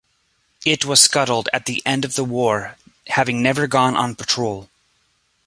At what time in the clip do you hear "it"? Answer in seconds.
0.65-0.83